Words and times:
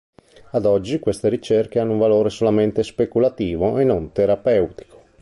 Ad 0.53 0.65
oggi 0.65 0.97
queste 0.97 1.29
ricerche 1.29 1.77
hanno 1.77 1.91
un 1.91 1.99
valore 1.99 2.29
solamente 2.31 2.81
speculativo 2.81 3.77
e 3.77 3.83
non 3.83 4.11
terapeutico. 4.11 5.03